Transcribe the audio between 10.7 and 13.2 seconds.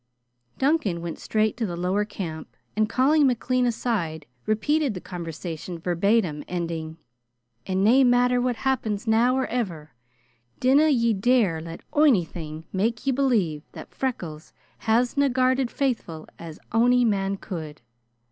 ye dare let onythin' make ye